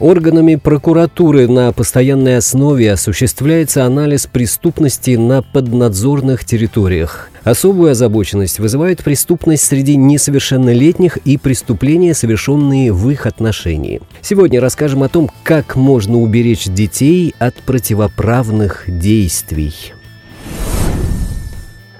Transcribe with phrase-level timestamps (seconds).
[0.00, 7.30] Органами прокуратуры на постоянной основе осуществляется анализ преступности на поднадзорных территориях.
[7.44, 14.00] Особую озабоченность вызывает преступность среди несовершеннолетних и преступления, совершенные в их отношении.
[14.20, 19.74] Сегодня расскажем о том, как можно уберечь детей от противоправных действий.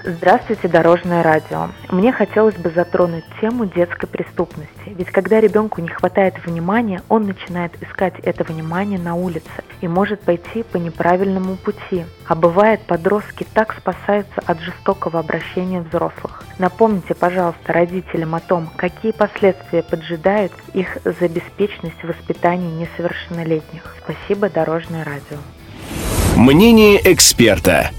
[0.07, 1.69] Здравствуйте, Дорожное радио.
[1.89, 4.69] Мне хотелось бы затронуть тему детской преступности.
[4.85, 9.49] Ведь когда ребенку не хватает внимания, он начинает искать это внимание на улице
[9.81, 12.05] и может пойти по неправильному пути.
[12.27, 16.43] А бывает, подростки так спасаются от жестокого обращения взрослых.
[16.59, 23.95] Напомните, пожалуйста, родителям о том, какие последствия поджидают их за беспечность в воспитании несовершеннолетних.
[24.03, 25.39] Спасибо, Дорожное радио.
[26.35, 27.89] Мнение эксперта.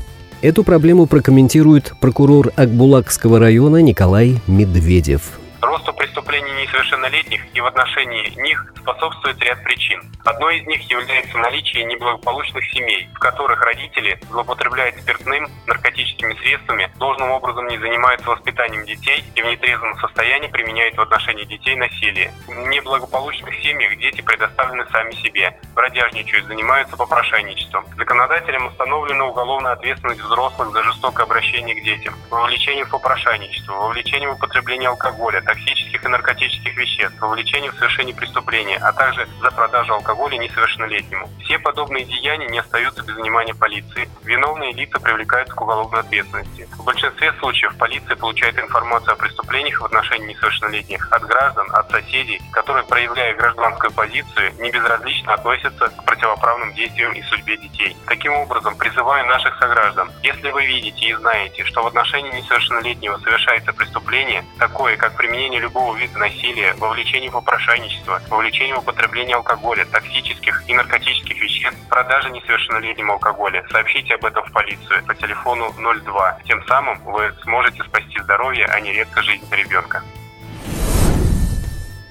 [0.43, 5.41] Эту проблему прокомментирует прокурор Акбулакского района Николай Медведев.
[5.63, 10.03] Росту преступлений несовершеннолетних и в отношении них способствует ряд причин.
[10.25, 17.31] Одной из них является наличие неблагополучных семей, в которых родители злоупотребляют спиртным, наркотическими средствами, должным
[17.31, 22.33] образом не занимаются воспитанием детей и в нетрезвом состоянии применяют в отношении детей насилие.
[22.47, 27.87] В неблагополучных семьях дети предоставлены сами себе, бродяжничают, занимаются попрошайничеством.
[27.97, 34.35] Законодателям установлена уголовная ответственность взрослых за жестокое обращение к детям, вовлечение в попрошайничество, вовлечение в
[34.35, 40.37] употребление алкоголя, токсических и наркотических веществ, вовлечение в совершение преступления, а также за продажу алкоголя
[40.39, 41.29] несовершеннолетнему.
[41.45, 44.09] Все подобные деяния не остаются без внимания полиции.
[44.25, 46.69] Виновные лица привлекаются к уголовной ответственности.
[46.77, 52.41] В большинстве случаев полиция получает информацию о преступлениях в отношении несовершеннолетних от граждан, от соседей,
[52.53, 57.97] которые, проявляя гражданскую позицию, не безразлично относятся к противоправным действиям и судьбе детей.
[58.07, 63.73] Таким образом, призываю наших сограждан, если вы видите и знаете, что в отношении несовершеннолетнего совершается
[63.73, 66.36] преступление, такое как применение любого вида насилия,
[66.79, 74.15] вовлечение в попрошайничество, вовлечение в употребление алкоголя, токсических и наркотических веществ, продажа несовершеннолетнему алкоголя, сообщите
[74.15, 75.73] об этом в полицию по телефону
[76.05, 76.39] 02.
[76.45, 80.03] Тем самым вы сможете спасти здоровье, а не редко жизнь ребенка.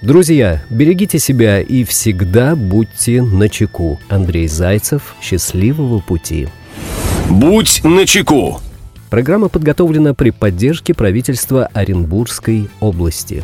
[0.02, 4.00] Друзья, берегите себя и всегда будьте начеку.
[4.07, 5.16] Андрей Зайцев.
[5.22, 6.47] Счастливого пути.
[7.30, 8.62] «Будь начеку».
[9.09, 13.44] Программа подготовлена при поддержке правительства Оренбургской области.